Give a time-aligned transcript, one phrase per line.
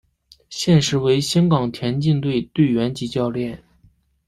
[0.49, 3.63] 现时为香港田径队队员及教练。